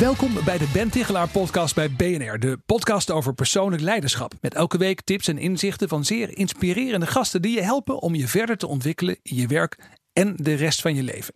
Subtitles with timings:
[0.00, 4.32] Welkom bij de Ben Tichelaar podcast bij BNR, de podcast over persoonlijk leiderschap.
[4.40, 8.28] Met elke week tips en inzichten van zeer inspirerende gasten die je helpen om je
[8.28, 9.78] verder te ontwikkelen in je werk
[10.12, 11.34] en de rest van je leven.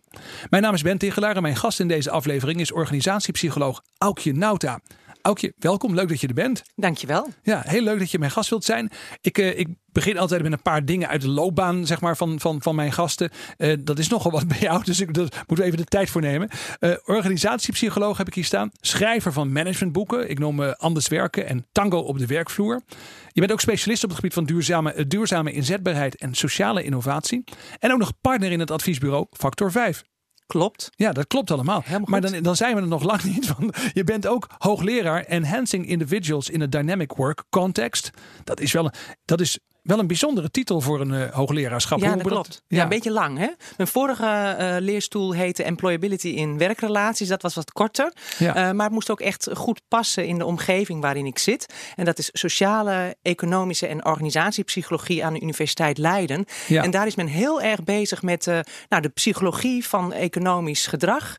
[0.49, 4.79] Mijn naam is Ben Tichelaar en mijn gast in deze aflevering is organisatiepsycholoog Aukje Nauta.
[5.25, 5.93] Aukje, welkom.
[5.93, 6.63] Leuk dat je er bent.
[6.75, 7.27] Dankjewel.
[7.43, 8.91] Ja, heel leuk dat je mijn gast wilt zijn.
[9.21, 12.39] Ik, uh, ik begin altijd met een paar dingen uit de loopbaan zeg maar, van,
[12.39, 13.31] van, van mijn gasten.
[13.57, 16.09] Uh, dat is nogal wat bij jou, dus ik, daar moeten we even de tijd
[16.09, 16.49] voor nemen.
[16.79, 18.71] Uh, organisatiepsycholoog heb ik hier staan.
[18.81, 20.29] Schrijver van managementboeken.
[20.29, 22.81] Ik noem Anders Werken en Tango op de werkvloer.
[23.27, 27.43] Je bent ook specialist op het gebied van duurzame, duurzame inzetbaarheid en sociale innovatie.
[27.79, 30.03] En ook nog partner in het adviesbureau Factor 5.
[30.47, 30.89] Klopt.
[30.95, 31.83] Ja, dat klopt allemaal.
[32.03, 33.73] Maar dan, dan zijn we er nog lang niet van.
[33.93, 38.09] Je bent ook hoogleraar Enhancing Individuals in a Dynamic Work Context.
[38.43, 38.93] Dat is wel een,
[39.25, 41.99] dat is wel een bijzondere titel voor een uh, hoogleraarschap.
[41.99, 42.61] Ja, dat klopt.
[42.67, 42.83] Ja.
[42.83, 43.37] een beetje lang.
[43.37, 43.47] Hè?
[43.77, 47.27] Mijn vorige uh, leerstoel heette Employability in werkrelaties.
[47.27, 48.13] Dat was wat korter.
[48.37, 48.47] Ja.
[48.47, 51.73] Uh, maar het moest ook echt goed passen in de omgeving waarin ik zit.
[51.95, 56.45] En dat is sociale, economische en organisatiepsychologie aan de Universiteit Leiden.
[56.67, 56.83] Ja.
[56.83, 58.45] En daar is men heel erg bezig met
[58.89, 61.37] nou, de psychologie van economisch gedrag.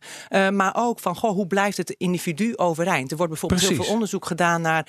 [0.52, 3.10] maar ook van goh, hoe blijft het individu overeind?
[3.10, 3.76] Er wordt bijvoorbeeld Precies.
[3.76, 4.86] heel veel onderzoek gedaan naar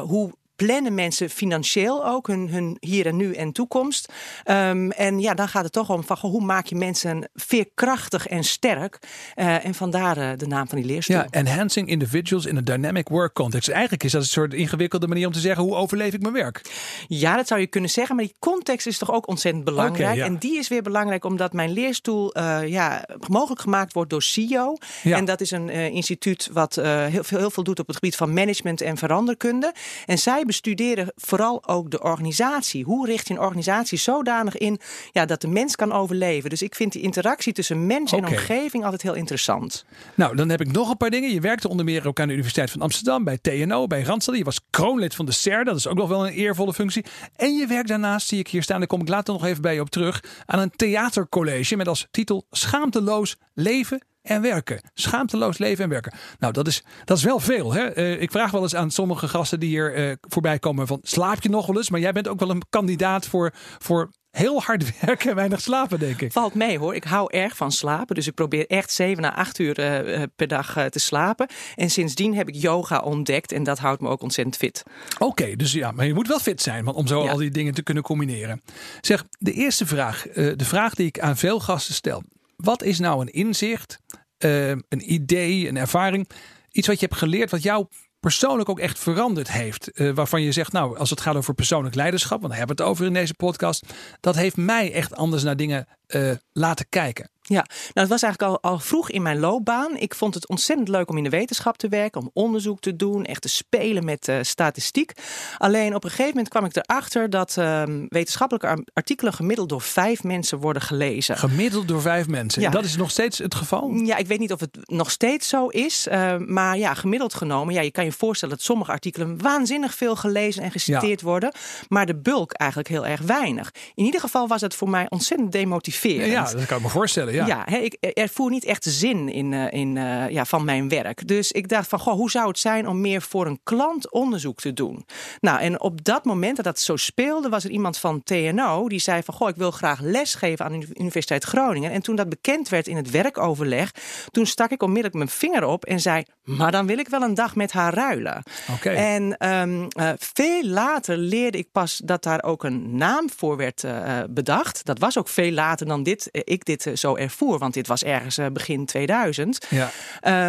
[0.00, 0.32] hoe
[0.64, 4.12] plannen mensen financieel ook hun, hun hier en nu en toekomst.
[4.50, 8.44] Um, en ja, dan gaat het toch om van hoe maak je mensen veerkrachtig en
[8.44, 8.98] sterk.
[9.36, 11.16] Uh, en vandaar uh, de naam van die leerstoel.
[11.16, 13.68] Ja, enhancing individuals in a dynamic work context.
[13.68, 16.70] Eigenlijk is dat een soort ingewikkelde manier om te zeggen hoe overleef ik mijn werk.
[17.08, 18.16] Ja, dat zou je kunnen zeggen.
[18.16, 20.12] Maar die context is toch ook ontzettend belangrijk.
[20.12, 20.24] Okay, ja.
[20.24, 24.76] En die is weer belangrijk omdat mijn leerstoel uh, ja, mogelijk gemaakt wordt door CIO.
[25.02, 25.16] Ja.
[25.16, 28.32] En dat is een instituut wat heel, veel, heel veel doet op het gebied van
[28.32, 29.74] management en veranderkunde.
[30.06, 32.84] En zij bestuderen vooral ook de organisatie.
[32.84, 34.80] Hoe richt je een organisatie zodanig in
[35.12, 36.50] ja, dat de mens kan overleven?
[36.50, 39.84] Dus ik vind die interactie tussen mens en omgeving altijd heel interessant.
[40.14, 41.32] Nou, dan heb ik nog een paar dingen.
[41.32, 44.36] Je werkte onder meer ook aan de Universiteit van Amsterdam, bij TNO, bij Randstad.
[44.36, 47.04] Je was kroonlid van de SER, dat is ook nog wel een eervolle functie.
[47.36, 49.74] En je werkt daarnaast, zie ik hier staan, daar kom ik later nog even bij
[49.74, 54.80] je op terug, aan een theatercollege met als titel Schaamteloos leven en werken.
[54.94, 56.12] Schaamteloos leven en werken.
[56.38, 57.72] Nou, dat is, dat is wel veel.
[57.72, 57.98] Hè?
[57.98, 61.42] Uh, ik vraag wel eens aan sommige gasten die hier uh, voorbij komen van slaap
[61.42, 61.90] je nog wel eens?
[61.90, 65.98] Maar jij bent ook wel een kandidaat voor, voor heel hard werken en weinig slapen,
[65.98, 66.32] denk ik.
[66.32, 66.94] Valt mee hoor.
[66.94, 68.14] Ik hou erg van slapen.
[68.14, 71.48] Dus ik probeer echt 7 à 8 uur uh, per dag uh, te slapen.
[71.74, 73.52] En sindsdien heb ik yoga ontdekt.
[73.52, 74.82] En dat houdt me ook ontzettend fit.
[75.14, 77.30] Oké, okay, dus ja, maar je moet wel fit zijn om zo ja.
[77.30, 78.62] al die dingen te kunnen combineren.
[79.00, 80.26] Zeg, de eerste vraag.
[80.28, 82.22] Uh, de vraag die ik aan veel gasten stel.
[82.62, 83.98] Wat is nou een inzicht,
[84.38, 86.28] uh, een idee, een ervaring,
[86.70, 87.86] iets wat je hebt geleerd wat jou
[88.20, 89.90] persoonlijk ook echt veranderd heeft.
[89.94, 92.82] Uh, waarvan je zegt, nou, als het gaat over persoonlijk leiderschap, want daar hebben we
[92.82, 93.86] het over in deze podcast,
[94.20, 97.30] dat heeft mij echt anders naar dingen uh, laten kijken.
[97.42, 99.96] Ja, nou het was eigenlijk al, al vroeg in mijn loopbaan.
[99.96, 103.24] Ik vond het ontzettend leuk om in de wetenschap te werken, om onderzoek te doen,
[103.24, 105.12] echt te spelen met uh, statistiek.
[105.58, 110.22] Alleen op een gegeven moment kwam ik erachter dat uh, wetenschappelijke artikelen gemiddeld door vijf
[110.22, 111.38] mensen worden gelezen.
[111.38, 112.62] Gemiddeld door vijf mensen?
[112.62, 112.70] Ja.
[112.70, 113.90] Dat is nog steeds het geval?
[113.90, 116.06] Ja, ik weet niet of het nog steeds zo is.
[116.06, 120.16] Uh, maar ja, gemiddeld genomen, ja, je kan je voorstellen dat sommige artikelen waanzinnig veel
[120.16, 121.26] gelezen en geciteerd ja.
[121.26, 121.52] worden.
[121.88, 123.70] Maar de bulk eigenlijk heel erg weinig.
[123.94, 126.30] In ieder geval was het voor mij ontzettend demotiverend.
[126.32, 127.31] Ja, dat kan ik me voorstellen.
[127.32, 130.88] Ja, ja he, ik ervoer niet echt zin in, uh, in, uh, ja, van mijn
[130.88, 131.28] werk.
[131.28, 134.60] Dus ik dacht van, goh, hoe zou het zijn om meer voor een klant onderzoek
[134.60, 135.06] te doen?
[135.40, 138.98] Nou, en op dat moment dat dat zo speelde, was er iemand van TNO die
[138.98, 141.90] zei van, goh, ik wil graag lesgeven aan de Universiteit Groningen.
[141.90, 143.90] En toen dat bekend werd in het werkoverleg,
[144.30, 147.34] toen stak ik onmiddellijk mijn vinger op en zei, maar dan wil ik wel een
[147.34, 148.42] dag met haar ruilen.
[148.74, 148.94] Okay.
[148.94, 153.84] En um, uh, veel later leerde ik pas dat daar ook een naam voor werd
[154.30, 154.84] bedacht.
[154.84, 157.58] Dat was ook veel later dan dit, ik dit zo ervoer.
[157.58, 159.66] Want dit was ergens uh, begin 2000.
[159.70, 159.90] Ja.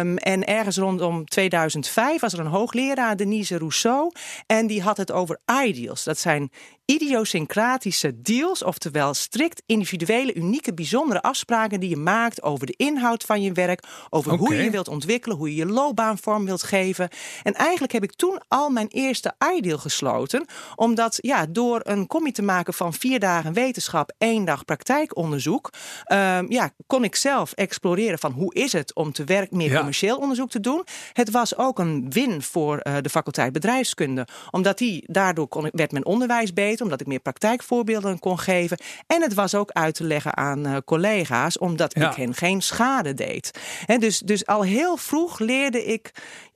[0.00, 4.12] Um, en ergens rondom 2005 was er een hoogleraar, Denise Rousseau.
[4.46, 6.04] En die had het over ideals.
[6.04, 6.50] Dat zijn
[6.84, 13.42] idiosyncratische deals, oftewel strikt individuele, unieke, bijzondere afspraken die je maakt over de inhoud van
[13.42, 14.46] je werk, over okay.
[14.46, 17.08] hoe je je wilt ontwikkelen, hoe je je loopbaan vorm wilt geven.
[17.42, 22.32] En eigenlijk heb ik toen al mijn eerste ideal gesloten, omdat ja, door een commie
[22.32, 25.70] te maken van vier dagen wetenschap, één dag praktijkonderzoek,
[26.12, 30.16] um, ja, kon ik zelf exploreren van hoe is het om te werk meer commercieel
[30.16, 30.84] onderzoek te doen.
[31.12, 34.26] Het was ook een win voor de faculteit bedrijfskunde.
[34.50, 38.78] Omdat die, daardoor kon, werd mijn onderwijs beter, omdat ik meer praktijkvoorbeelden kon geven.
[39.06, 43.50] En het was ook uit te leggen aan collega's, omdat ik hen geen schade deed.
[43.84, 46.12] He, dus, dus al heel vroeg leerde ik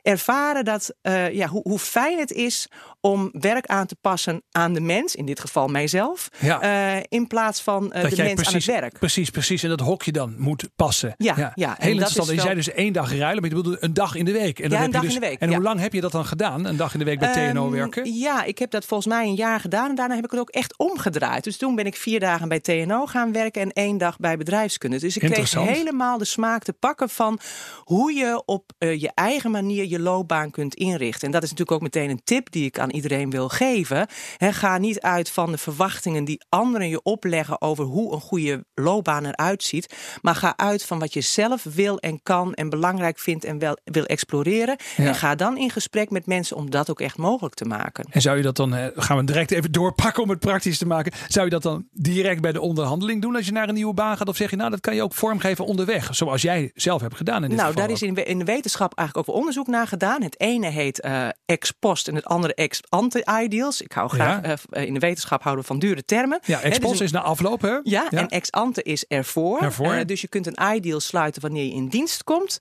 [0.08, 2.68] ervaren dat, uh, ja, hoe, hoe fijn het is
[3.00, 6.94] om werk aan te passen aan de mens, in dit geval mijzelf, ja.
[6.96, 8.98] uh, in plaats van uh, de mens precies, aan het werk.
[8.98, 9.62] Precies, precies.
[9.62, 11.14] En dat hokje dan moet passen.
[11.16, 11.52] Ja, ja.
[11.54, 11.76] ja.
[11.78, 12.30] Heel interessant.
[12.30, 14.58] Je zei dus één dag ruilen, maar je bedoelde een dag in de week.
[14.58, 15.40] En dan ja, een heb dag je dus, in de week.
[15.40, 16.64] En hoe lang heb je dat dan gedaan?
[16.64, 18.14] Een dag in de week bij TNO um, werken?
[18.18, 19.88] Ja, ik heb dat volgens mij een jaar gedaan.
[19.88, 21.44] En daarna heb ik het ook echt omgedraaid.
[21.44, 24.98] Dus toen ben ik vier dagen bij TNO gaan werken en één dag bij bedrijfskunde.
[24.98, 27.38] Dus ik kreeg helemaal de smaak te pakken van
[27.84, 31.26] hoe je op uh, je eigen manier je loopbaan kunt inrichten.
[31.26, 34.06] En dat is natuurlijk ook meteen een tip die ik aan iedereen wil geven.
[34.36, 38.64] He, ga niet uit van de verwachtingen die anderen je opleggen over hoe een goede
[38.74, 39.94] loopbaan eruit ziet.
[40.20, 43.78] Maar ga uit van wat je zelf wil en kan en belangrijk vindt en wel,
[43.84, 44.76] wil exploreren.
[44.96, 45.04] Ja.
[45.04, 48.06] En ga dan in gesprek met mensen om dat ook echt mogelijk te maken.
[48.10, 51.12] En zou je dat dan, gaan we direct even doorpakken om het praktisch te maken.
[51.28, 54.16] Zou je dat dan direct bij de onderhandeling doen als je naar een nieuwe baan
[54.16, 54.28] gaat?
[54.28, 56.14] Of zeg je nou dat kan je ook vormgeven onderweg?
[56.14, 58.94] Zoals jij zelf hebt gedaan in dit nou, geval daar is in, in de wetenschap
[58.94, 60.22] eigenlijk ook wel onderzoek naar gedaan.
[60.22, 63.82] Het ene heet uh, ex post en het andere ex ante ideals.
[63.82, 64.56] Ik hou graag ja.
[64.70, 66.40] uh, in de wetenschap houden van dure termen.
[66.44, 67.68] Ja, ex post dus is na afloop, hè?
[67.68, 69.60] Ja, ja, en ex ante is ervoor.
[69.60, 69.94] ervoor.
[69.94, 72.60] Uh, dus je kunt een ideal sluiten wanneer je in dienst komt,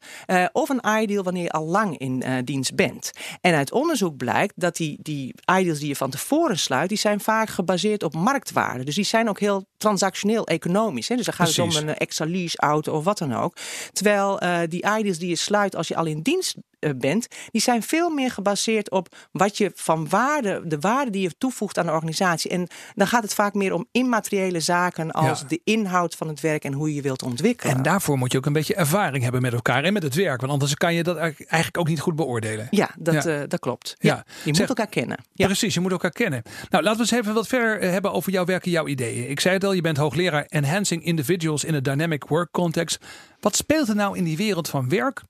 [0.51, 3.11] of een ideal wanneer je al lang in dienst bent.
[3.41, 7.19] En uit onderzoek blijkt dat die, die ideals die je van tevoren sluit, die zijn
[7.19, 8.83] vaak gebaseerd op marktwaarde.
[8.83, 11.07] Dus die zijn ook heel transactioneel economisch.
[11.07, 11.15] Hè?
[11.15, 11.75] Dus dan gaat Precies.
[11.75, 13.55] het om een extra lease auto of wat dan ook.
[13.91, 14.39] Terwijl
[14.69, 18.31] die ideals die je sluit als je al in dienst bent, die zijn veel meer
[18.31, 22.51] gebaseerd op wat je van waarde, de waarde die je toevoegt aan de organisatie.
[22.51, 25.47] En dan gaat het vaak meer om immateriële zaken als ja.
[25.47, 27.75] de inhoud van het werk en hoe je je wilt ontwikkelen.
[27.75, 30.39] En daarvoor moet je ook een beetje ervaring hebben met elkaar en met het werk,
[30.39, 32.67] want anders kan je dat eigenlijk ook niet goed beoordelen.
[32.69, 33.41] Ja, dat, ja.
[33.41, 33.95] Uh, dat klopt.
[33.99, 34.23] Ja.
[34.25, 35.17] Je zeg, moet elkaar kennen.
[35.35, 36.41] Precies, je moet elkaar kennen.
[36.69, 39.29] Nou, laten we eens even wat verder hebben over jouw werk en jouw ideeën.
[39.29, 42.97] Ik zei het al, je bent hoogleraar Enhancing Individuals in a Dynamic Work Context.
[43.39, 45.21] Wat speelt er nou in die wereld van werk?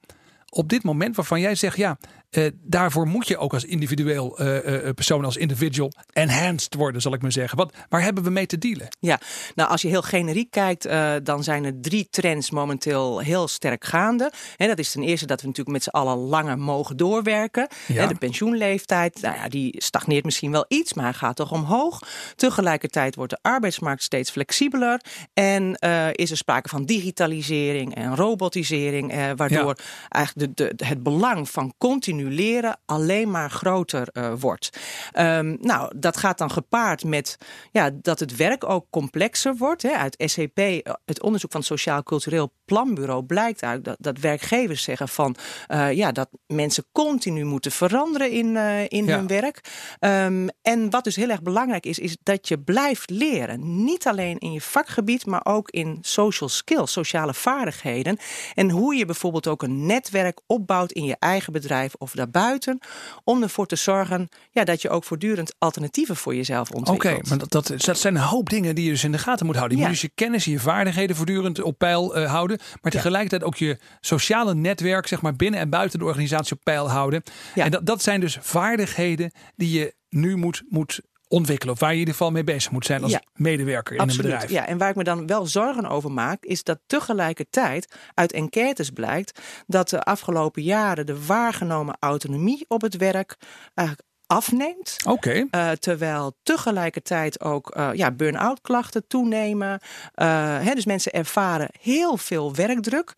[0.50, 1.98] Op dit moment waarvan jij zegt, ja,
[2.32, 7.14] uh, daarvoor moet je ook als individueel uh, uh, persoon, als individual enhanced worden, zal
[7.14, 7.58] ik maar zeggen.
[7.58, 8.88] Wat, waar hebben we mee te dealen?
[9.00, 9.20] Ja,
[9.56, 10.88] nou als je heel generiek kijkt,
[11.24, 14.32] dan zijn er drie trends momenteel heel sterk gaande.
[14.56, 17.68] En dat is ten eerste dat we natuurlijk met z'n allen langer mogen doorwerken.
[17.88, 18.08] Ja.
[18.08, 22.02] De pensioenleeftijd, nou ja, die stagneert misschien wel iets, maar gaat toch omhoog.
[22.36, 25.02] Tegelijkertijd wordt de arbeidsmarkt steeds flexibeler.
[25.34, 25.76] En
[26.12, 29.84] is er sprake van digitalisering en robotisering, waardoor ja.
[30.10, 34.80] eigenlijk de, de, het belang van continu leren alleen maar groter uh, wordt.
[35.20, 37.38] Um, nou, dat gaat dan gepaard met
[37.72, 39.82] ja, dat het werk ook complexer wordt.
[39.82, 39.92] Hè.
[39.92, 40.60] Uit SCP,
[41.06, 45.36] het onderzoek van het Sociaal Cultureel Planbureau, blijkt uit dat, dat werkgevers zeggen van
[45.68, 49.18] uh, ja, dat mensen continu moeten veranderen in, uh, in ja.
[49.18, 49.62] hun werk.
[50.00, 53.84] Um, en wat dus heel erg belangrijk is, is dat je blijft leren.
[53.84, 58.18] Niet alleen in je vakgebied, maar ook in social skills, sociale vaardigheden.
[58.54, 62.80] En hoe je bijvoorbeeld ook een netwerk opbouwt in je eigen bedrijf of daarbuiten.
[63.24, 66.98] Om ervoor te zorgen ja, dat je ook voortdurend alternatieven voor jezelf ontwikkelt.
[66.98, 69.18] Oké, okay, maar dat, dat, dat, zijn een hoop dingen die je dus in de
[69.18, 69.78] gaten moet houden.
[69.78, 69.90] Je ja.
[69.90, 72.60] moet dus je kennis en je vaardigheden voortdurend op peil uh, houden.
[72.82, 76.90] Maar tegelijkertijd ook je sociale netwerk, zeg maar binnen en buiten de organisatie op peil
[76.90, 77.24] houden.
[77.56, 77.66] Ja.
[77.66, 81.74] En dat, dat zijn dus vaardigheden die je nu moet, moet ontwikkelen.
[81.74, 84.26] Of waar je in ieder geval mee bezig moet zijn als ja, medewerker in absoluut.
[84.26, 84.52] een bedrijf.
[84.52, 88.90] Ja, en waar ik me dan wel zorgen over maak, is dat tegelijkertijd uit enquêtes
[88.90, 93.38] blijkt dat de afgelopen jaren de waargenomen autonomie op het werk
[93.74, 94.98] eigenlijk afneemt.
[95.06, 95.46] Oké.
[95.52, 95.70] Okay.
[95.70, 99.80] Uh, terwijl tegelijkertijd ook uh, ja, burn-out klachten toenemen.
[100.16, 100.28] Uh,
[100.60, 103.14] hè, dus mensen ervaren heel veel werkdruk.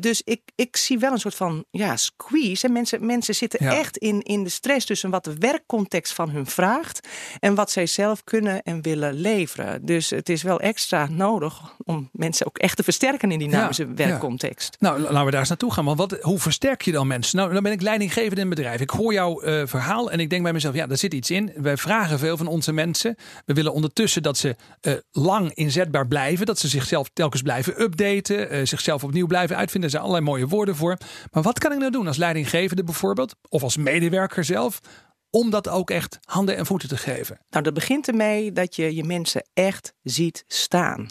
[0.00, 2.66] dus ik, ik zie wel een soort van ja, squeeze.
[2.66, 3.76] En mensen, mensen zitten ja.
[3.78, 7.08] echt in, in de stress tussen wat de werkcontext van hun vraagt
[7.40, 9.86] en wat zij zelf kunnen en willen leveren.
[9.86, 13.86] Dus het is wel extra nodig om mensen ook echt te versterken in die dynamische
[13.86, 14.76] ja, werkcontext.
[14.78, 15.84] Nou, laten we daar eens naartoe gaan.
[15.84, 17.38] Want wat, hoe versterk je dan mensen?
[17.38, 18.80] Nou, dan ben ik leidinggevend in een bedrijf.
[18.80, 21.52] Ik hoor jouw verhaal en ik denk bij mezelf, ja, daar zit iets in.
[21.56, 23.16] Wij vragen veel van onze mensen.
[23.44, 26.46] We willen ondertussen dat ze uh, lang inzetbaar blijven.
[26.46, 28.54] Dat ze zichzelf telkens blijven updaten.
[28.54, 29.90] Uh, zichzelf opnieuw blijven uitvinden.
[29.90, 30.96] Er zijn allerlei mooie woorden voor.
[31.32, 33.34] Maar wat kan ik nou doen als leidinggevende bijvoorbeeld?
[33.48, 34.80] Of als medewerker zelf?
[35.30, 37.40] Om dat ook echt handen en voeten te geven?
[37.50, 41.06] Nou, dat begint ermee dat je je mensen echt ziet staan.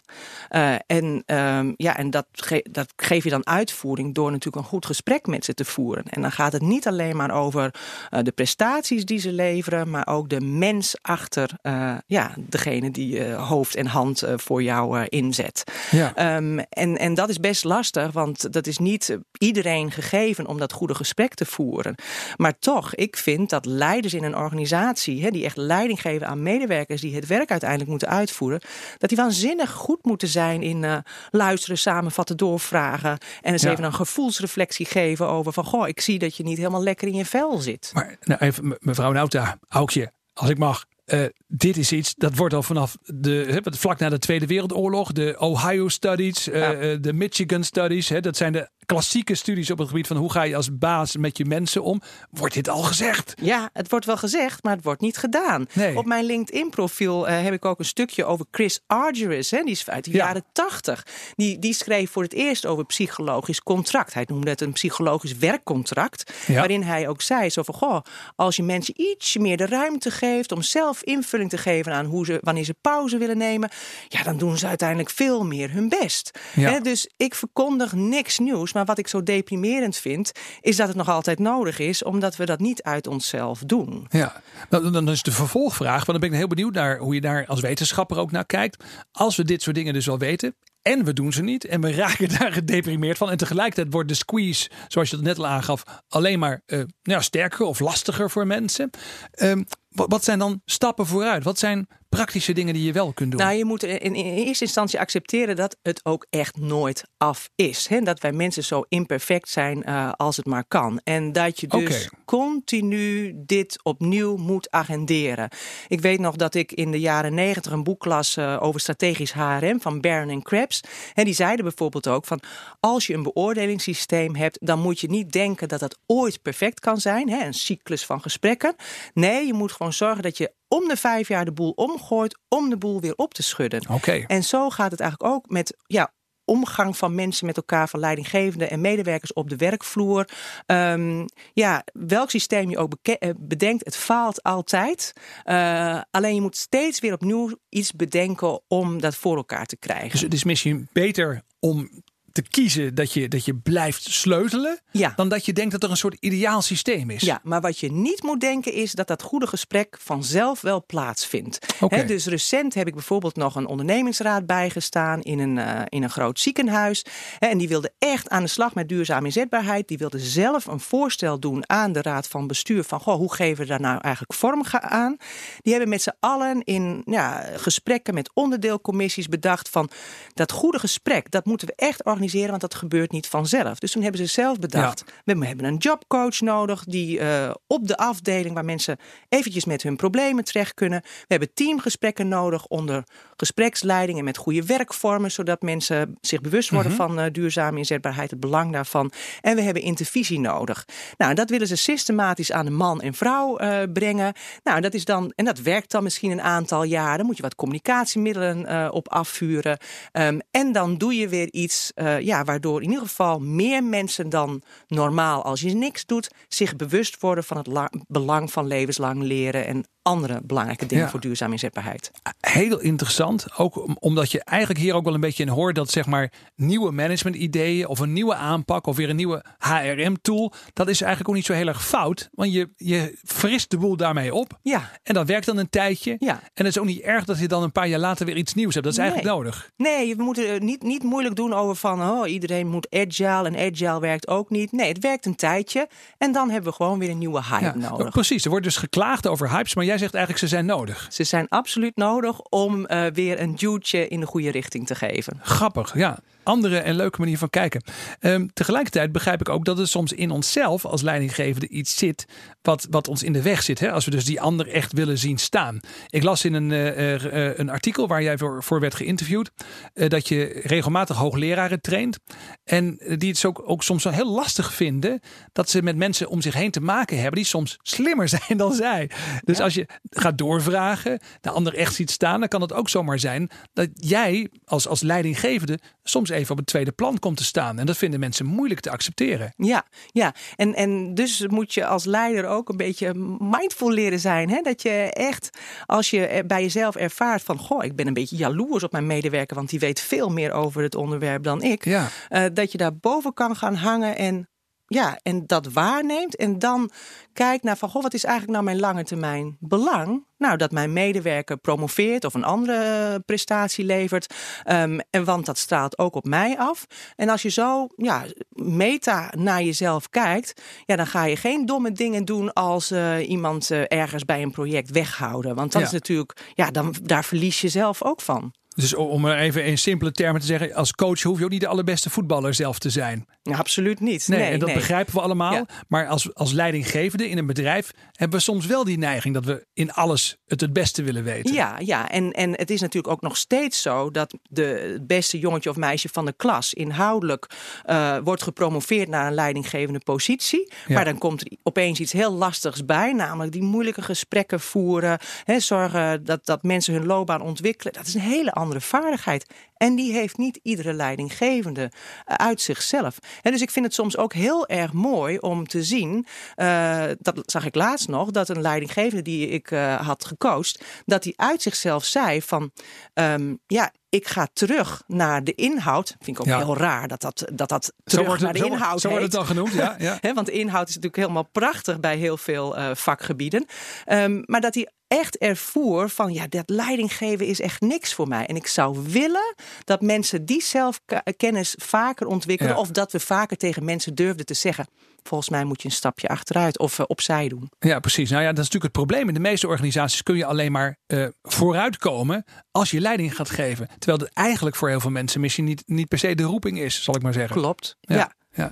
[0.50, 4.70] Uh, en um, ja, en dat, ge dat geef je dan uitvoering door natuurlijk een
[4.70, 6.04] goed gesprek met ze te voeren.
[6.04, 7.74] En dan gaat het niet alleen maar over
[8.10, 13.24] uh, de prestaties die ze leveren, maar ook de mens achter uh, ja, degene die
[13.24, 15.64] hoofd en hand voor jou inzet.
[15.92, 16.36] Ja.
[16.38, 20.74] Um, en, en dat is best lastig, want dat is niet iedereen gegeven om dat
[20.74, 21.96] goede gesprek te voeren.
[22.36, 26.44] Maar toch, ik vind dat leiders in een organisatie, hè, die echt leiding geven aan
[26.44, 28.62] medewerkers die het werk uiteindelijk moeten uitvoeren,
[28.98, 30.98] dat die waanzinnig goed moeten zijn in uh,
[31.32, 33.72] luisteren, samenvatten, doorvragen en eens ja.
[33.72, 37.16] even een gevoelsreflectie geven over van goh, ik zie dat je niet helemaal lekker in
[37.16, 37.92] je vel zit.
[37.94, 40.86] Maar nou even, mevrouw Nauta, Aukje, als ik mag.
[41.06, 45.36] Uh, dit is iets dat wordt al vanaf de, vlak na de Tweede Wereldoorlog, de
[45.40, 46.96] Ohio Studies, uh, ja.
[46.96, 50.44] de Michigan Studies, hè, dat zijn de klassieke studies op het gebied van hoe ga
[50.44, 52.02] je als baas met je mensen om.
[52.30, 53.34] Wordt dit al gezegd?
[53.42, 55.66] Ja, het wordt wel gezegd, maar het wordt niet gedaan.
[55.74, 55.98] Nee.
[55.98, 59.90] Op mijn LinkedIn-profiel uh, heb ik ook een stukje over Chris Argyris, hè, die is
[59.90, 60.18] uit de ja.
[60.18, 61.06] jaren tachtig.
[61.36, 64.14] Die, die schreef voor het eerst over psychologisch contract.
[64.14, 66.56] Hij noemde het een psychologisch werkcontract, ja.
[66.56, 68.02] waarin hij ook zei zo van, goh,
[68.36, 72.26] als je mensen iets meer de ruimte geeft om zelf invulling te geven aan hoe
[72.26, 73.70] ze, wanneer ze pauze willen nemen,
[74.08, 76.40] ja, dan doen ze uiteindelijk veel meer hun best.
[76.56, 76.72] Ja.
[76.72, 80.32] Hè, dus ik verkondig niks nieuws, maar wat ik zo deprimerend vind,
[80.62, 84.06] is dat het nog altijd nodig is, omdat we dat niet uit onszelf doen.
[84.10, 87.22] Ja, nou, dan is de vervolgvraag, want dan ben ik heel benieuwd naar hoe je
[87.22, 88.84] daar als wetenschapper ook naar kijkt.
[89.12, 91.66] Als we dit soort dingen dus al weten, en we doen ze niet.
[91.66, 93.30] En we raken daar gedeprimeerd van.
[93.30, 97.22] En tegelijkertijd wordt de squeeze, zoals je het net al aangaf, alleen maar uh, nou,
[97.22, 98.90] sterker of lastiger voor mensen.
[99.36, 101.44] Uh, wat zijn dan stappen vooruit?
[101.44, 103.40] Wat zijn praktische dingen die je wel kunt doen?
[103.40, 107.88] Nou, je moet in, eerste instantie accepteren dat het ook echt nooit af is.
[107.88, 108.02] Hè?
[108.02, 111.02] Dat wij mensen zo imperfect zijn uh, als het maar kan.
[111.04, 112.10] En dat je dus okay.
[112.26, 115.50] continu dit opnieuw moet agenderen.
[115.88, 119.34] Ik weet nog dat ik in de jaren negentig een boek las uh, over strategisch
[119.34, 120.82] HRM van Baron en Krebs.
[121.14, 122.42] En die zeiden bijvoorbeeld ook van
[122.80, 126.98] als je een beoordelingssysteem hebt, dan moet je niet denken dat dat ooit perfect kan
[126.98, 127.30] zijn.
[127.30, 127.46] Hè?
[127.46, 128.76] Een cyclus van gesprekken.
[129.14, 132.70] Nee, je moet gewoon zorgen dat je om de vijf jaar de boel omgooit om
[132.70, 133.90] de boel weer op te schudden.
[133.90, 134.24] Okay.
[134.28, 136.14] En zo gaat het eigenlijk ook met ja,
[136.46, 140.30] omgang van mensen met elkaar, van leidinggevenden en medewerkers op de werkvloer.
[140.66, 142.92] Um, ja, welk systeem je ook
[143.38, 145.14] bedenkt, het faalt altijd.
[145.46, 150.10] Uh, alleen je moet steeds weer opnieuw iets bedenken om dat voor elkaar te krijgen.
[150.10, 152.04] Dus het is misschien beter om
[152.38, 155.14] te kiezen dat je, dat je blijft sleutelen, ja.
[155.16, 157.22] dan dat je denkt dat er een soort ideaal systeem is.
[157.22, 161.74] Ja, maar wat je niet moet denken is dat dat goede gesprek vanzelf wel plaatsvindt.
[161.80, 162.00] Okay.
[162.00, 166.10] He, dus recent heb ik bijvoorbeeld nog een ondernemingsraad bijgestaan in een, uh, in een
[166.10, 167.06] groot ziekenhuis.
[167.40, 169.88] He, en die wilde echt aan de slag met duurzame inzetbaarheid.
[169.88, 173.64] Die wilde zelf een voorstel doen aan de raad van bestuur van goh, hoe geven
[173.64, 175.18] we daar nou eigenlijk vorm aan.
[175.62, 179.90] Die hebben met z'n allen in ja, gesprekken met onderdeelcommissies bedacht van
[180.34, 183.80] dat goede gesprek, dat moeten we echt organiseren want dat gebeurt niet vanzelf.
[183.80, 185.36] Dus toen hebben ze zelf bedacht, ja.
[185.36, 188.98] we hebben een jobcoach nodig die uh, op de afdeling waar mensen
[189.30, 191.02] eventjes met hun problemen terecht kunnen.
[191.02, 193.04] We hebben teamgesprekken nodig onder
[193.36, 197.08] gespreksleiding en met goede werkvormen, zodat mensen zich bewust worden mm -hmm.
[197.08, 199.12] van uh, duurzame inzetbaarheid, het belang daarvan.
[199.42, 200.86] En we hebben intervisie nodig.
[201.18, 204.34] Nou, dat willen ze systematisch aan de man en vrouw uh, brengen.
[204.64, 207.18] Nou, dat is dan, en dat werkt dan misschien een aantal jaar.
[207.18, 209.78] Dan moet je wat communicatiemiddelen op afvuren.
[210.14, 214.30] Um, en dan doe je weer iets uh, ja, waardoor in ieder geval meer mensen
[214.30, 219.66] dan normaal, als je niks doet, zich bewust worden van het belang van levenslang leren
[219.66, 221.10] en andere belangrijke dingen ja.
[221.10, 222.12] voor duurzame inzetbaarheid.
[222.40, 226.06] Heel interessant, ook omdat je eigenlijk hier ook wel een beetje in hoort dat zeg
[226.06, 230.88] maar nieuwe management ideeën of een nieuwe aanpak of weer een nieuwe HRM tool, dat
[230.88, 234.34] is eigenlijk ook niet zo heel erg fout, want je, je frist de boel daarmee
[234.34, 234.60] op.
[234.62, 234.92] Ja.
[235.04, 236.16] En dat werkt dan een tijdje.
[236.20, 236.34] Ja.
[236.34, 238.54] En het is ook niet erg dat je dan een paar jaar later weer iets
[238.54, 238.86] nieuws hebt.
[238.86, 239.10] Dat is nee.
[239.10, 239.72] eigenlijk nodig.
[239.78, 244.00] Nee, we moeten niet, niet moeilijk doen over van oh, iedereen moet agile en agile
[244.00, 244.72] werkt ook niet.
[244.72, 245.88] Nee, het werkt een tijdje
[246.18, 248.10] en dan hebben we gewoon weer een nieuwe hype ja, nodig.
[248.10, 251.08] Precies, er wordt dus geklaagd over hypes, maar jij zegt eigenlijk ze zijn nodig.
[251.10, 255.40] Ze zijn absoluut nodig om uh, weer een duwtje in de goede richting te geven.
[255.42, 257.84] Grappig, ja andere en leuke manier van kijken.
[258.20, 262.26] Um, tegelijkertijd begrijp ik ook dat er soms in onszelf als leidinggevende iets zit
[262.62, 263.80] wat, wat ons in de weg zit.
[263.80, 263.92] Hè?
[263.92, 265.80] Als we dus die ander echt willen zien staan.
[266.10, 269.52] Ik las in een, uh, uh, een artikel waar jij voor, voor werd geïnterviewd
[269.94, 272.20] uh, dat je regelmatig hoogleraren getraind.
[272.64, 275.20] En die het ook, ook soms heel lastig vinden
[275.54, 278.74] dat ze met mensen om zich heen te maken hebben die soms slimmer zijn dan
[278.74, 279.10] zij.
[279.44, 283.20] Dus als je gaat doorvragen, de ander echt ziet staan, dan kan het ook zomaar
[283.20, 287.80] zijn dat jij als, als leidinggevende soms even op het tweede plan komt te staan.
[287.80, 289.54] En dat vinden mensen moeilijk te accepteren.
[289.58, 290.34] Ja, ja.
[290.56, 294.50] En, en dus moet je als leider ook een beetje mindful leren zijn.
[294.50, 294.62] Hè?
[294.62, 295.50] Dat je echt,
[295.86, 299.56] als je bij jezelf ervaart van, goh, ik ben een beetje jaloers op mijn medewerker,
[299.56, 301.77] want die weet veel meer over het onderwerp dan ik.
[301.86, 302.08] Ja.
[302.30, 304.48] Uh, dat je daar boven kan gaan hangen en
[304.90, 306.92] ja, en dat waarneemt en dan
[307.34, 310.26] kijkt naar van, goh, wat is eigenlijk nou mijn lange termijn belang?
[310.38, 314.34] Nou, dat mijn medewerker promoveert of een andere prestatie levert.
[314.72, 316.86] Um, en want dat straalt ook op mij af.
[317.16, 321.92] En als je zo ja, meta naar jezelf kijkt, ja, dan ga je geen domme
[321.92, 325.56] dingen doen als uh, iemand uh, ergens bij een project weghouden.
[325.56, 328.54] Want dat is natuurlijk, ja, dan, daar verlies je zelf ook van.
[328.78, 331.62] Dus om er even in simpele termen te zeggen, als coach hoef je ook niet
[331.62, 333.26] de allerbeste voetballer zelf te zijn.
[333.44, 334.28] absoluut niet.
[334.28, 335.66] Nee, en dat begrijpen we allemaal.
[335.88, 339.66] Maar als, als leidinggevende in een bedrijf hebben we soms wel die neiging dat we
[339.74, 341.54] in alles het het beste willen weten.
[341.54, 342.10] Ja, ja.
[342.10, 345.76] En, en het is natuurlijk ook nog steeds zo dat de, het beste jongetje of
[345.76, 347.48] meisje van de klas inhoudelijk
[347.86, 350.72] uh, wordt gepromoveerd naar een leidinggevende positie.
[350.88, 355.60] Maar dan komt er opeens iets heel lastigs bij, namelijk die moeilijke gesprekken voeren, hè,
[355.60, 357.94] zorgen dat, dat mensen hun loopbaan ontwikkelen.
[357.94, 359.46] Dat is een hele andere andere vaardigheid.
[359.78, 361.92] En die heeft niet iedere leidinggevende
[362.26, 363.20] eh, uit zichzelf.
[363.42, 367.42] En dus ik vind het soms ook heel erg mooi om te zien, uh, dat
[367.46, 371.62] zag ik laatst nog, dat een leidinggevende die ik uh, had gecoacht, dat hij uit
[371.62, 372.72] zichzelf zei van,
[373.14, 376.16] um, ja, ik ga terug naar de inhoud.
[376.20, 379.24] Vind ik ook heel raar dat dat, dat, dat terug naar de inhoud Zo wordt
[379.24, 379.96] het dan genoemd, ja.
[380.00, 380.20] ja.
[380.34, 383.66] want de inhoud is natuurlijk helemaal prachtig bij heel veel uh, vakgebieden.
[384.12, 388.46] Um, maar dat hij echt ervoer van ja, dat leidinggeven is echt niks voor mij.
[388.46, 392.76] En ik zou willen dat mensen die zelfkennis vaker ontwikkelen.
[392.76, 394.88] Of dat we vaker tegen mensen durfden te zeggen.
[395.28, 397.72] Volgens mij moet je een stapje achteruit of uh, opzij doen.
[397.80, 398.30] Ja, precies.
[398.30, 399.28] Nou ja, dat is natuurlijk het probleem.
[399.28, 403.88] In de meeste organisaties kun je alleen maar uh, vooruitkomen als je leiding gaat geven.
[404.00, 407.04] Terwijl het eigenlijk voor heel veel mensen misschien niet, niet per se de roeping is,
[407.04, 407.56] zal ik maar zeggen.
[407.56, 407.96] Klopt.
[408.00, 408.16] ja.
[408.16, 408.32] ja.
[408.52, 408.72] ja.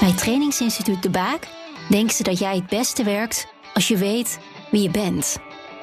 [0.00, 1.48] Bij Trainingsinstituut De Baak
[1.88, 4.38] denken ze dat jij het beste werkt als je weet
[4.70, 5.36] wie je bent.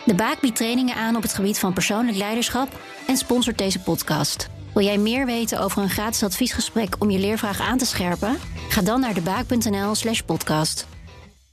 [0.05, 4.49] De Baak biedt trainingen aan op het gebied van persoonlijk leiderschap en sponsort deze podcast.
[4.77, 8.37] Wil jij meer weten over een gratis adviesgesprek om je leervraag aan te scherpen?
[8.69, 10.96] Ga dan naar debaak.nl/slash podcast.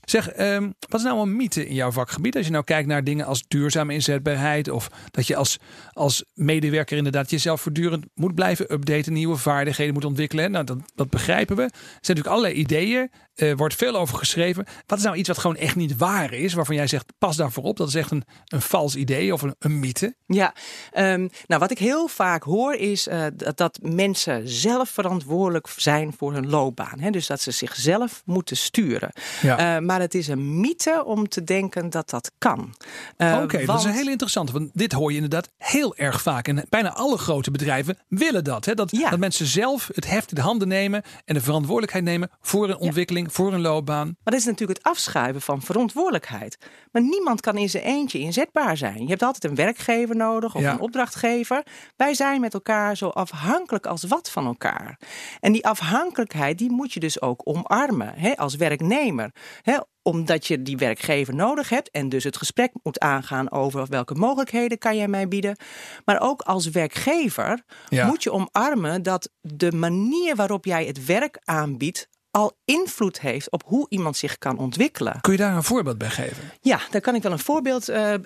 [0.04, 2.36] Zeg, um, wat is nou een mythe in jouw vakgebied?
[2.36, 4.68] Als je nou kijkt naar dingen als duurzame inzetbaarheid.
[4.68, 5.58] of dat je als,
[5.92, 9.12] als medewerker inderdaad jezelf voortdurend moet blijven updaten.
[9.12, 10.50] nieuwe vaardigheden moet ontwikkelen.
[10.50, 11.62] Nou, dat, dat begrijpen we.
[11.62, 13.10] Er zijn natuurlijk allerlei ideeën.
[13.34, 14.64] Er uh, wordt veel over geschreven.
[14.86, 16.54] Wat is nou iets wat gewoon echt niet waar is?
[16.54, 17.76] Waarvan jij zegt, pas daarvoor op.
[17.76, 20.14] Dat is echt een, een vals idee of een, een mythe.
[20.26, 20.54] Ja,
[20.96, 26.14] um, nou wat ik heel vaak hoor is uh, dat, dat, mensen zelf verantwoordelijk zijn
[26.16, 27.00] voor hun loopbaan.
[27.00, 27.10] Hè?
[27.10, 29.12] Dus dat ze zichzelf moeten sturen.
[29.42, 29.76] Ja.
[29.76, 32.74] Uh, maar het is een mythe om te denken dat dat kan.
[33.18, 34.50] Uh, Oké, okay, dat is een heel interessant.
[34.50, 36.48] Want dit hoor je inderdaad heel erg vaak.
[36.48, 38.64] En bijna alle grote bedrijven willen dat.
[38.64, 38.74] Hè?
[38.74, 39.10] Dat, ja.
[39.10, 42.78] dat mensen zelf het heft in de handen nemen en de verantwoordelijkheid nemen voor een
[42.78, 43.32] ontwikkeling, ja.
[43.32, 44.06] voor een loopbaan.
[44.06, 46.58] Maar dat is natuurlijk het afschuiven van verantwoordelijkheid.
[46.92, 49.02] Maar niemand kan in zijn eentje inzetbaar zijn.
[49.02, 50.72] Je hebt altijd een werkgever nodig of ja.
[50.72, 51.62] een opdrachtgever.
[51.96, 54.98] Wij zijn met elkaar zo afhankelijk als wat van elkaar.
[55.40, 59.30] En die afhankelijkheid die moet je dus ook omarmen hè, als werknemer.
[59.62, 64.14] Hè, omdat je die werkgever nodig hebt en dus het gesprek moet aangaan over welke
[64.14, 65.56] mogelijkheden kan jij mij bieden.
[66.04, 68.06] Maar ook als werkgever ja.
[68.06, 73.62] moet je omarmen dat de manier waarop jij het werk aanbiedt al invloed heeft op
[73.66, 75.20] hoe iemand zich kan ontwikkelen.
[75.20, 76.50] Kun je daar een voorbeeld bij geven?
[76.60, 78.18] Ja, daar kan ik wel een voorbeeld uh, uh,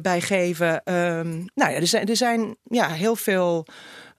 [0.00, 0.94] bij geven.
[0.94, 3.66] Um, nou ja, er zijn, er zijn ja, heel veel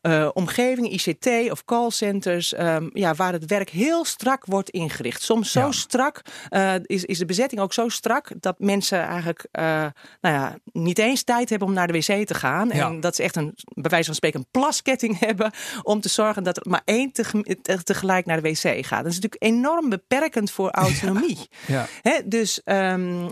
[0.05, 5.21] uh, omgevingen, ICT of callcenters, um, ja, waar het werk heel strak wordt ingericht.
[5.21, 5.71] Soms zo ja.
[5.71, 9.63] strak uh, is, is de bezetting ook zo strak dat mensen eigenlijk uh,
[10.21, 12.69] nou ja, niet eens tijd hebben om naar de wc te gaan.
[12.73, 12.87] Ja.
[12.87, 15.51] En dat ze echt een, bij wijze van spreken, een plasketting hebben
[15.83, 17.43] om te zorgen dat er maar één te,
[17.83, 19.03] tegelijk naar de wc gaat.
[19.03, 21.49] Dat is natuurlijk enorm beperkend voor autonomie.
[21.67, 21.87] Ja.
[22.25, 23.29] Dus um,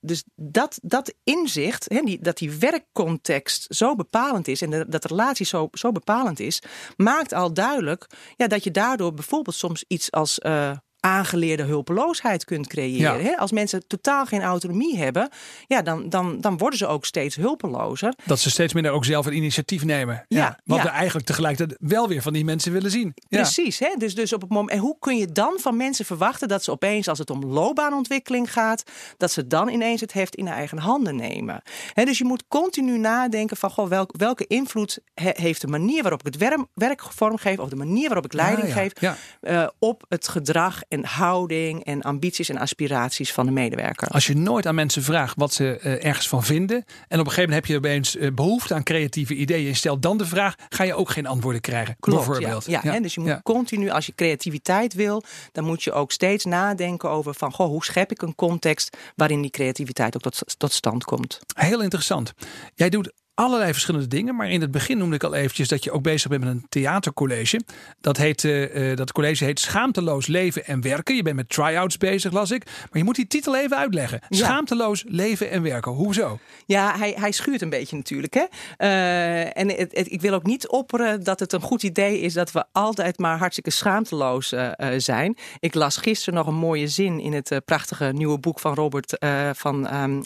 [0.00, 5.02] dus dat, dat inzicht, he, die, dat die werkcontext zo bepalend is en de, dat
[5.02, 6.62] de relatie zo, zo bepalend is,
[6.96, 12.66] maakt al duidelijk ja, dat je daardoor bijvoorbeeld soms iets als uh, aangeleerde hulpeloosheid kunt
[12.66, 13.36] creëren.
[13.36, 15.28] Als mensen totaal geen autonomie hebben,
[15.66, 18.14] ja, dan, dan, dan worden ze ook steeds hulpelozer.
[18.24, 20.24] Dat ze steeds minder ook zelf een initiatief nemen.
[20.28, 23.14] Ja, wat we eigenlijk tegelijkertijd wel weer van die mensen willen zien.
[23.28, 23.78] Precies.
[23.78, 23.94] Hè?
[23.98, 24.70] Dus, dus op het moment.
[24.70, 28.52] En hoe kun je dan van mensen verwachten dat ze opeens, als het om loopbaanontwikkeling
[28.52, 28.82] gaat,
[29.16, 31.62] dat ze dan ineens het heft in eigen handen nemen?
[31.92, 36.26] Hè, dus je moet continu nadenken van goh, welke invloed heeft de manier waarop ik
[36.26, 38.92] het werk, werk vormgeef, of de manier waarop ik leiding geef,
[39.40, 44.08] uh, op het gedrag en houding en ambities en aspiraties van de medewerker.
[44.08, 46.76] Als je nooit aan mensen vraagt wat ze uh, ergens van vinden
[47.08, 50.00] en op een gegeven moment heb je opeens uh, behoefte aan creatieve ideeën en stel
[50.00, 51.96] dan de vraag, ga je ook geen antwoorden krijgen.
[52.00, 52.66] Klopt, bijvoorbeeld.
[52.66, 53.00] Ja, ja, ja.
[53.00, 55.22] dus je moet continu, als je creativiteit wil,
[55.52, 59.40] dan moet je ook steeds nadenken over van goh, hoe schep ik een context waarin
[59.40, 61.40] die creativiteit ook tot, tot stand komt.
[61.54, 62.32] Heel interessant.
[62.74, 64.36] Jij doet allerlei verschillende dingen.
[64.36, 66.66] Maar in het begin noemde ik al eventjes dat je ook bezig bent met een
[66.68, 67.60] theatercollege.
[68.00, 71.16] Dat, heet, uh, dat college heet Schaamteloos leven en werken.
[71.16, 72.64] Je bent met try-outs bezig, las ik.
[72.64, 74.20] Maar je moet die titel even uitleggen.
[74.28, 75.92] Schaamteloos leven en werken.
[75.92, 76.38] Hoezo?
[76.66, 78.34] Ja, hij, hij schuurt een beetje natuurlijk.
[78.34, 78.44] Hè?
[78.78, 82.52] Uh, en het, ik wil ook niet opperen dat het een goed idee is dat
[82.52, 85.36] we altijd maar hartstikke schaamteloos uh, zijn.
[85.58, 89.16] Ik las gisteren nog een mooie zin in het prachtige nieuwe boek van Robert
[89.52, 90.22] van um,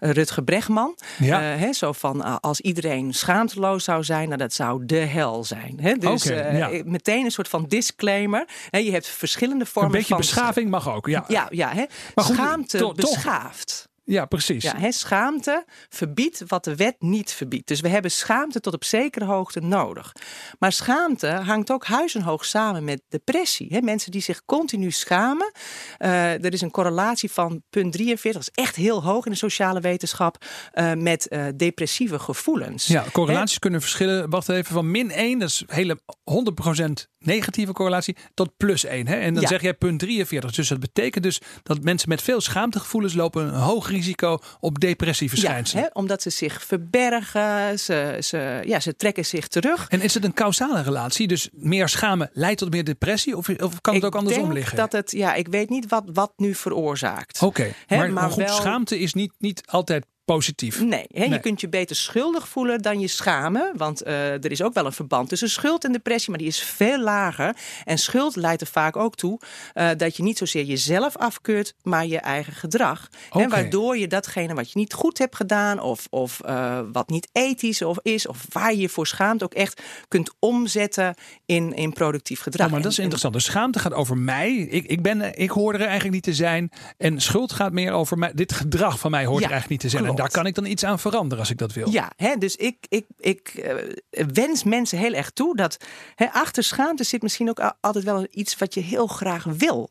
[0.00, 0.98] Rutger Bregman.
[1.18, 1.40] Ja.
[1.40, 5.78] Hè, zo van eh, als iedereen schaamteloos zou zijn, nou, dat zou de hel zijn.
[5.80, 5.94] Hè?
[5.94, 8.48] Dus uh, meteen een soort van disclaimer.
[8.70, 8.78] Hè?
[8.78, 10.00] Je hebt verschillende vormen van...
[10.00, 11.24] Een beetje van beschaving mag ook, ja.
[11.28, 11.84] Ja, ja hè?
[12.14, 13.90] Maar goed, Schaamte beschaafd.
[14.12, 14.62] Ja, precies.
[14.62, 17.68] Ja, schaamte verbiedt wat de wet niet verbiedt.
[17.68, 20.12] Dus we hebben schaamte tot op zekere hoogte nodig.
[20.58, 23.80] Maar schaamte hangt ook huis en hoog samen met depressie.
[23.82, 25.52] mensen die zich continu schamen.
[25.98, 29.38] Uh, er is een correlatie van punt 43, dat is echt heel hoog in de
[29.38, 30.44] sociale wetenschap,
[30.74, 32.86] uh, met uh, depressieve gevoelens.
[32.86, 34.30] Ja, correlaties kunnen verschillen.
[34.30, 35.98] Wacht even, van min 1, dat is hele
[36.84, 39.06] 100% negatieve correlatie, tot plus 1.
[39.06, 39.16] Hè?
[39.16, 40.52] En dan zeg jij punt 43.
[40.52, 44.00] Dus dat betekent dus dat mensen met veel schaamtegevoelens lopen een hoog risico
[44.60, 45.82] op depressieverschijnselen.
[45.82, 49.86] Ja, hè, omdat ze zich verbergen, ze, ze, ja, ze trekken zich terug.
[49.88, 51.26] En is het een causale relatie?
[51.28, 53.36] Dus meer schamen leidt tot meer depressie?
[53.36, 54.76] Of, of kan het ook andersom liggen?
[54.76, 57.42] Dat het, ja, ik weet niet wat, wat nu veroorzaakt.
[57.42, 60.80] Oké, maar, maar, goed, schaamte is niet, niet altijd positief.
[60.80, 63.72] Nee, hè, je kunt je beter schuldig voelen dan je schamen.
[63.76, 66.62] Want uh, er is ook wel een verband tussen schuld en depressie, maar die is
[66.62, 67.56] veel lager.
[67.84, 69.40] En schuld leidt er vaak ook toe
[69.74, 73.08] uh, dat je niet zozeer jezelf afkeurt, maar je eigen gedrag.
[73.30, 73.42] Okay.
[73.42, 77.28] Hè, waardoor je datgene wat je niet goed hebt gedaan, of, of uh, wat niet
[77.32, 81.14] ethisch of is, of waar je je voor schaamt, ook echt kunt omzetten
[81.46, 82.66] in, in productief gedrag.
[82.66, 83.34] Oh, maar dat is interessant.
[83.34, 84.54] De schaamte gaat over mij.
[84.54, 86.70] Ik, ik, ben, ik hoor er eigenlijk niet te zijn.
[86.96, 88.32] En schuld gaat meer over mij.
[88.34, 90.10] Dit gedrag van mij hoort ja, er eigenlijk niet te zijn.
[90.12, 91.90] En daar kan ik dan iets aan veranderen als ik dat wil.
[91.90, 95.76] Ja, hè, dus ik, ik, ik uh, wens mensen heel erg toe dat
[96.14, 99.90] hè, achter schaamte zit misschien ook altijd wel iets wat je heel graag wil.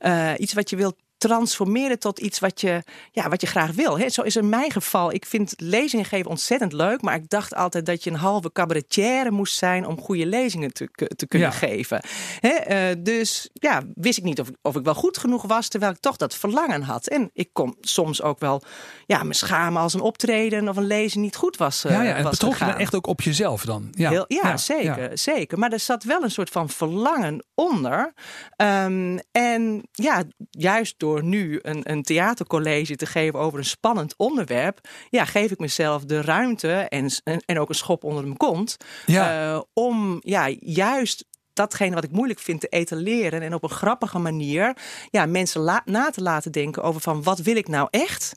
[0.00, 3.98] Uh, iets wat je wilt transformeren tot iets wat je, ja, wat je graag wil.
[3.98, 5.12] He, zo is in mijn geval.
[5.12, 7.02] Ik vind lezingen geven ontzettend leuk.
[7.02, 10.88] Maar ik dacht altijd dat je een halve cabaretière moest zijn om goede lezingen te,
[11.16, 12.00] te kunnen geven.
[12.40, 15.92] He, uh, dus ja, wist ik niet of, of ik wel goed genoeg was, terwijl
[15.92, 17.06] ik toch dat verlangen had.
[17.06, 18.62] En ik kon soms ook wel
[19.06, 21.84] ja, me schamen als een optreden of een lezing niet goed was.
[21.84, 23.88] Uh, ja, ja, en betrok je dan echt ook op jezelf dan?
[23.90, 25.58] Ja, Heel, ja, ja zeker, zeker.
[25.58, 28.12] Maar er zat wel een soort van verlangen onder.
[28.56, 34.14] Um, en ja, juist door door nu een, een theatercollege te geven over een spannend
[34.16, 37.10] onderwerp, ja, geef ik mezelf de ruimte en,
[37.44, 38.76] en, ook een schop onder mijn kont.
[39.06, 39.52] Ja.
[39.52, 44.18] Uh, om ja, juist datgene wat ik moeilijk vind te etaleren en op een grappige
[44.18, 44.76] manier
[45.10, 48.32] ja, mensen na te laten denken over van wat wil ik nou echt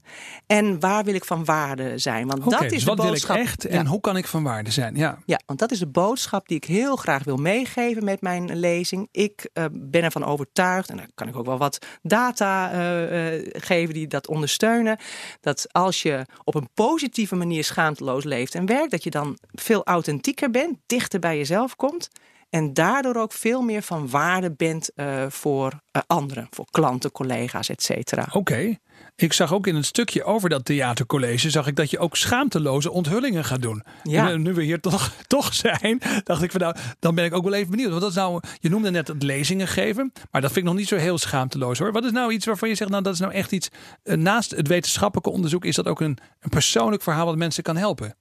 [0.47, 2.27] en waar wil ik van waarde zijn.
[2.27, 3.35] Want okay, dat is dus de wat boodschap.
[3.35, 4.95] wil ik echt en hoe kan ik van waarde zijn?
[4.95, 5.17] Ja.
[5.25, 9.07] ja, want dat is de boodschap die ik heel graag wil meegeven met mijn lezing.
[9.11, 13.49] Ik uh, ben ervan overtuigd en daar kan ik ook wel wat data uh, uh,
[13.51, 14.97] geven die dat ondersteunen.
[15.41, 19.83] Dat als je op een positieve manier schaamteloos leeft en werkt, dat je dan veel
[19.83, 22.09] authentieker bent, dichter bij jezelf komt.
[22.55, 27.69] En daardoor ook veel meer van waarde bent uh, voor uh, anderen, voor klanten, collega's,
[27.69, 28.23] et cetera.
[28.27, 28.37] Oké.
[28.37, 28.79] Okay.
[29.15, 32.91] Ik zag ook in een stukje over dat theatercollege, zag ik dat je ook schaamteloze
[32.91, 33.83] onthullingen gaat doen.
[34.03, 34.29] Ja.
[34.29, 37.43] En nu we hier toch, toch zijn, dacht ik van nou, dan ben ik ook
[37.43, 37.89] wel even benieuwd.
[37.89, 40.79] Want dat is nou, je noemde net het lezingen geven, maar dat vind ik nog
[40.79, 41.91] niet zo heel schaamteloos hoor.
[41.91, 43.69] Wat is nou iets waarvan je zegt, nou dat is nou echt iets,
[44.03, 48.15] naast het wetenschappelijke onderzoek, is dat ook een, een persoonlijk verhaal wat mensen kan helpen?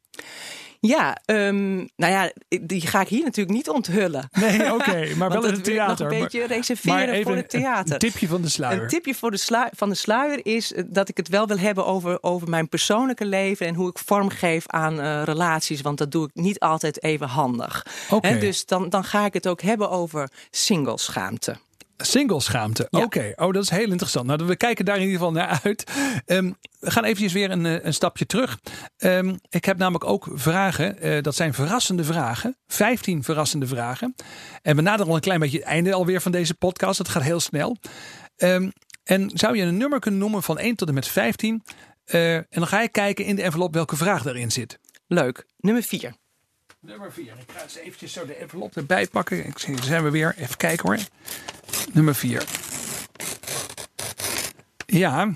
[0.86, 4.28] Ja, um, nou ja, die ga ik hier natuurlijk niet onthullen.
[4.32, 6.04] Nee, oké, okay, maar wel in het theater.
[6.04, 7.92] Nog een beetje reserveren voor het theater.
[7.92, 8.82] Een tipje van de sluier.
[8.82, 11.58] Een tipje voor de sluier, van de sluier is eh, dat ik het wel wil
[11.58, 16.10] hebben over, over mijn persoonlijke leven en hoe ik vormgeef aan uh, relaties, want dat
[16.10, 17.86] doe ik niet altijd even handig.
[18.10, 18.38] Okay.
[18.38, 21.56] dus dan, dan ga ik het ook hebben over singleschaamte.
[21.96, 22.86] Singleschaamte.
[22.90, 24.26] Oké, oh, dat is heel interessant.
[24.26, 25.84] Nou, we kijken daar in ieder geval naar uit.
[26.26, 28.58] Ehm, we gaan eventjes weer een, eh, een stapje terug.
[28.98, 31.06] Um, ik heb namelijk ook vragen.
[31.06, 32.56] Uh, dat zijn verrassende vragen.
[32.66, 34.14] 15 verrassende vragen.
[34.62, 36.98] En we naderen al een klein beetje het einde alweer van deze podcast.
[36.98, 37.76] Het gaat heel snel.
[38.36, 38.72] Um,
[39.04, 41.62] en zou je een nummer kunnen noemen van 1 tot en met 15?
[42.06, 44.78] Uh, en dan ga je kijken in de envelop welke vraag daarin zit.
[45.06, 45.46] Leuk.
[45.56, 46.14] Nummer 4.
[46.86, 47.32] Nummer 4.
[47.38, 49.46] Ik ga eens eventjes zo de envelop erbij pakken.
[49.46, 50.34] Ik zie, zijn we weer.
[50.38, 50.98] Even kijken hoor.
[51.92, 52.44] Nummer 4.
[54.86, 55.34] Ja, uh,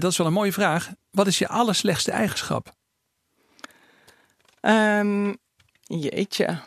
[0.00, 0.90] dat is wel een mooie vraag.
[1.10, 2.74] Wat is je allerslechtste eigenschap?
[4.60, 5.36] Um,
[5.82, 6.58] jeetje.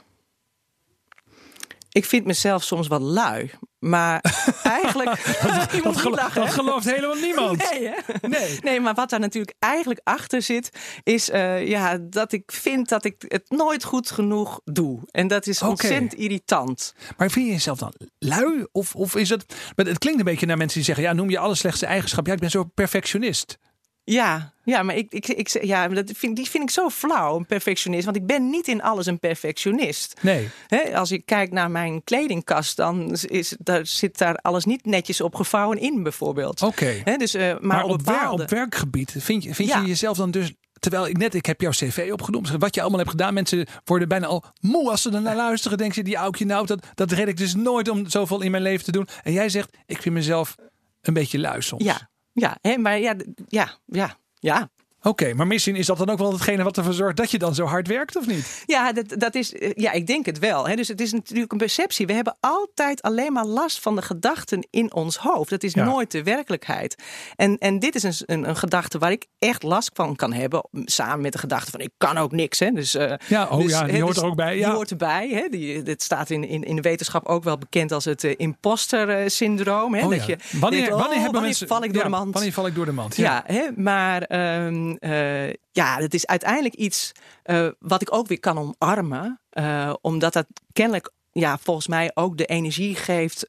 [1.93, 3.51] Ik vind mezelf soms wat lui.
[3.79, 4.21] Maar
[4.63, 5.37] eigenlijk.
[5.41, 7.57] dat, dat, gelooft, dat, gelooft helemaal niemand.
[7.71, 8.27] Nee, hè?
[8.27, 8.59] nee.
[8.61, 10.69] nee, maar wat daar natuurlijk eigenlijk achter zit,
[11.03, 14.99] is uh, ja, dat ik vind dat ik het nooit goed genoeg doe.
[15.11, 16.93] En dat is ontzettend irritant.
[17.17, 18.65] Maar vind je jezelf dan lui?
[18.71, 19.55] Of, of is het.
[19.75, 22.27] Het klinkt een beetje naar mensen die zeggen: ja, noem je alle slechtste eigenschap.
[22.27, 23.57] Ja, ik ben zo perfectionist.
[24.03, 27.45] Ja, ja, maar ik, ik, ik, ja, dat vind, die vind ik zo flauw, een
[27.45, 28.05] perfectionist.
[28.05, 30.19] Want ik ben niet in alles een perfectionist.
[30.21, 30.49] Nee.
[30.95, 35.79] als ik kijk naar mijn kledingkast, dan is, daar zit daar alles niet netjes opgevouwen
[35.79, 36.61] in, bijvoorbeeld.
[36.61, 37.03] Oké.
[37.17, 38.43] Dus, uh, maar, maar, op, bepaalde...
[38.43, 41.71] op werkgebied, vind, je, vind je jezelf dan dus Terwijl ik net, ik heb jouw
[41.71, 42.59] cv opgenomen.
[42.59, 43.33] Wat je allemaal hebt gedaan.
[43.33, 45.77] Mensen worden bijna al moe als ze er naar luisteren.
[45.77, 48.63] Denken ze, die aukje nou, dat, dat red ik dus nooit om zoveel in mijn
[48.63, 49.07] leven te doen.
[49.23, 50.55] En jij zegt, ik vind mezelf
[51.01, 51.83] een beetje lui soms.
[51.83, 53.15] Ja, ja, hè, maar ja,
[53.47, 54.69] ja, ja, ja.
[55.05, 57.55] Oké, maar misschien is dat dan ook wel hetgene wat ervoor zorgt dat je dan
[57.55, 58.63] zo hard werkt, of niet?
[58.65, 60.67] Ja, dat, dat is, eh, ja ik denk het wel.
[60.67, 60.75] Hè.
[60.75, 62.07] Dus het is natuurlijk een perceptie.
[62.07, 65.49] We hebben altijd alleen maar last van de gedachten in ons hoofd.
[65.49, 67.03] Dat is nooit de werkelijkheid.
[67.35, 70.67] En, en dit is een, een, een, gedachte waar ik echt last van kan hebben.
[70.71, 72.59] Samen met de gedachte van ik kan ook niks.
[72.59, 72.71] Hè.
[72.71, 74.57] Dus, uh, ja, oh dus, ja, die hoort dus er ook bij.
[74.57, 74.65] Ja.
[74.65, 75.29] Die hoort erbij.
[75.29, 75.47] Hè.
[75.49, 79.31] Die, dit staat in, in, in de wetenschap ook wel bekend als het uh, imposter
[79.31, 79.93] syndroom.
[79.93, 80.03] Hè.
[80.03, 82.33] Oh, dat je wanneer, denkt, oh, wanneer, hebben wanneer mensen, val ik door de mand?
[82.33, 83.15] Wanneer val ik door de mand?
[83.15, 84.61] Ja, hè, maar...
[84.65, 87.11] Um, uh, ja, het is uiteindelijk iets
[87.45, 89.39] uh, wat ik ook weer kan omarmen.
[89.53, 93.45] Uh, omdat dat kennelijk ja, volgens mij ook de energie geeft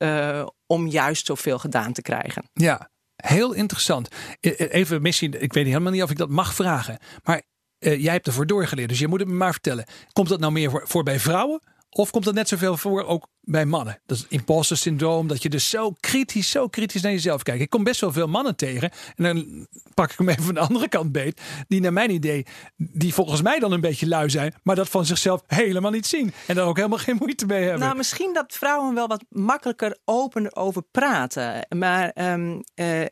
[0.66, 2.44] om juist zoveel gedaan te krijgen.
[2.52, 4.08] Ja, heel interessant.
[4.40, 6.98] Even misschien, ik weet helemaal niet of ik dat mag vragen.
[7.22, 7.42] Maar
[7.78, 9.84] jij hebt ervoor doorgeleerd, dus je moet het me maar vertellen.
[10.12, 11.60] Komt dat nou meer voor, voor bij vrouwen?
[11.96, 14.00] Of komt dat net zoveel voor ook bij mannen?
[14.06, 17.62] Dat is imposter syndroom, dat je dus zo kritisch, zo kritisch naar jezelf kijkt.
[17.62, 18.90] Ik kom best wel veel mannen tegen.
[19.14, 21.40] En dan pak ik hem even van de andere kant beet.
[21.68, 24.54] Die naar mijn idee, die volgens mij dan een beetje lui zijn.
[24.62, 26.32] Maar dat van zichzelf helemaal niet zien.
[26.46, 27.80] En daar ook helemaal geen moeite mee hebben.
[27.80, 31.66] Nou, misschien dat vrouwen wel wat makkelijker open over praten.
[31.76, 33.04] Maar um, uh,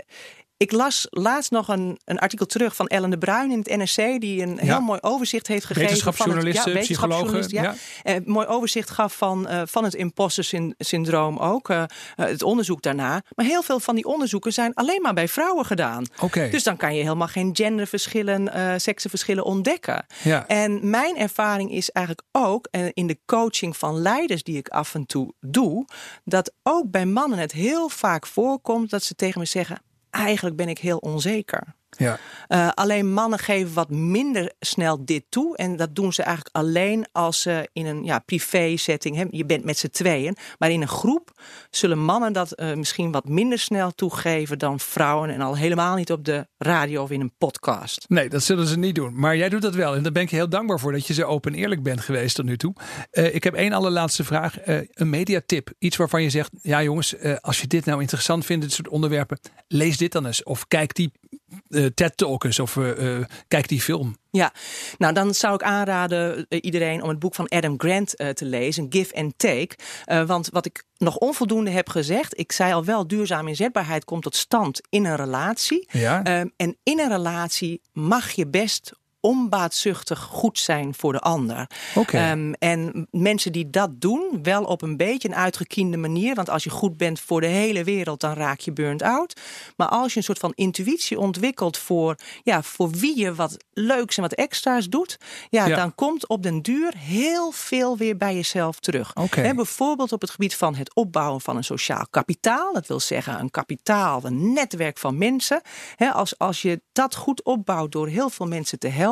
[0.63, 4.21] ik las laatst nog een, een artikel terug van Ellen de Bruin in het NRC,
[4.21, 5.89] die een heel mooi overzicht heeft gegeven.
[5.89, 7.51] Wetenschapsjournalist, van ja, psycholoog.
[7.51, 7.75] Ja.
[8.05, 11.69] Uh, mooi overzicht gaf van, uh, van het imposter syndroom ook.
[11.69, 11.85] Uh,
[12.17, 13.23] het onderzoek daarna.
[13.35, 16.05] Maar heel veel van die onderzoeken zijn alleen maar bij vrouwen gedaan.
[16.21, 16.51] Okay.
[16.51, 20.07] Dus dan kan je helemaal geen genderverschillen, seksenverschillen ontdekken.
[20.23, 20.47] Ja.
[20.47, 25.07] En mijn ervaring is eigenlijk ook in de coaching van leiders die ik af en
[25.07, 25.87] toe doe,
[26.25, 30.69] dat ook bij mannen het heel vaak voorkomt dat ze tegen me zeggen eigenlijk ben
[30.69, 31.75] ik heel onzeker.
[31.99, 32.19] Ja.
[32.49, 35.57] Uh, alleen mannen geven wat minder snel dit toe.
[35.57, 39.37] En dat doen ze eigenlijk alleen als ze in een ja, privé setting hebben.
[39.37, 40.37] Je bent met z'n tweeën.
[40.59, 45.31] Maar in een groep zullen mannen dat uh, misschien wat minder snel toegeven dan vrouwen.
[45.31, 48.05] En al helemaal niet op de radio of in een podcast.
[48.09, 49.19] Nee, dat zullen ze niet doen.
[49.19, 49.95] Maar jij doet dat wel.
[49.95, 52.35] En daar ben ik heel dankbaar voor dat je zo open en eerlijk bent geweest
[52.35, 52.75] tot nu toe.
[53.13, 54.57] Uh, ik heb één allerlaatste vraag.
[54.65, 55.73] een mediatip.
[55.79, 59.39] Iets waarvan je zegt, ja jongens, als je dit nou interessant vindt, dit soort onderwerpen.
[59.69, 60.43] Lees dit dan eens.
[60.43, 61.13] Of kijk die
[61.69, 64.17] uh, TED Talk eens of uh, kijk die film.
[64.31, 64.53] Ja,
[64.99, 69.15] nou dan zou ik aanraden iedereen om het boek van Adam Grant te lezen, Give
[69.15, 69.77] and Take.
[70.27, 74.37] want wat ik nog onvoldoende heb gezegd, ik zei al wel, duurzame inzetbaarheid komt tot
[74.37, 75.89] stand in een relatie.
[75.91, 76.23] Ja.
[76.23, 81.67] Ehm, en in een relatie mag je best onbaatzuchtig goed zijn voor de ander.
[81.95, 82.31] Okay.
[82.31, 86.35] Um, en mensen die dat doen, wel op een beetje een uitgekiende manier.
[86.35, 89.41] Want als je goed bent voor de hele wereld, dan raak je burnt out.
[89.77, 94.17] Maar als je een soort van intuïtie ontwikkelt voor, ja, voor wie je wat leuks
[94.17, 95.19] en wat extra's doet,
[95.51, 95.77] ja, ja.
[95.77, 99.17] dan komt op den duur heel veel weer bij jezelf terug.
[99.17, 99.55] Okay.
[99.55, 102.73] Bijvoorbeeld op het gebied van het opbouwen van een sociaal kapitaal.
[102.73, 105.61] Dat wil zeggen een kapitaal, een netwerk van mensen.
[105.97, 109.11] He, als, als je dat goed opbouwt door heel veel mensen te helpen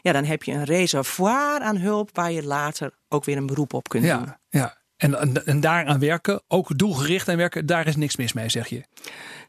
[0.00, 3.74] ja, dan heb je een reservoir aan hulp waar je later ook weer een beroep
[3.74, 4.34] op kunt ja, doen.
[4.48, 8.48] Ja, en, en, en daaraan werken, ook doelgericht aan werken, daar is niks mis mee,
[8.48, 8.84] zeg je?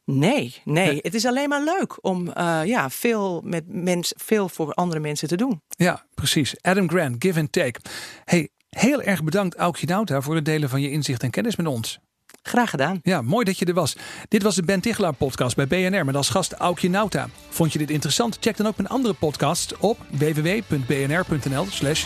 [0.06, 1.00] Nee, nee.
[1.02, 5.28] Het is alleen maar leuk om uh, ja, veel, met mens, veel voor andere mensen
[5.28, 5.62] te doen.
[5.68, 6.62] Ja, precies.
[6.62, 7.80] Adam Grant, Give and Take.
[8.24, 11.68] Hey, heel erg bedankt Aukje Nauta voor het delen van je inzicht en kennis met
[11.68, 12.00] ons.
[12.44, 13.00] Graag gedaan.
[13.04, 13.96] Ja, mooi dat je er was.
[14.28, 17.28] Dit was de Ben Tichelaar podcast bij BNR met als gast Aukje Nauta.
[17.50, 18.38] Vond je dit interessant?
[18.40, 22.06] Check dan ook mijn andere podcast op www.bnr.nl slash.